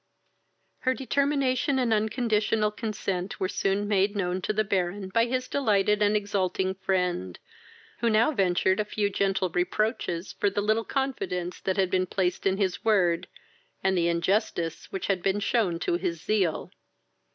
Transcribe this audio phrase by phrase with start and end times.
[0.79, 6.01] Her determination and unconditional consent were soon made known to the Baron by his delighted
[6.01, 7.37] and exulting friend,
[7.99, 12.47] who now ventured a few gentle reproaches for the little confidence that had been placed
[12.47, 13.27] in his word,
[13.83, 16.71] and the injustice which had been shewn to his zeal.